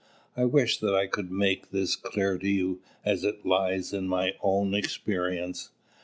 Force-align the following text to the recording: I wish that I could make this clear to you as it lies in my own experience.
I 0.35 0.45
wish 0.45 0.79
that 0.79 0.95
I 0.95 1.05
could 1.05 1.29
make 1.29 1.69
this 1.69 1.95
clear 1.95 2.39
to 2.39 2.49
you 2.49 2.81
as 3.05 3.23
it 3.23 3.45
lies 3.45 3.93
in 3.93 4.07
my 4.07 4.33
own 4.41 4.73
experience. 4.73 5.69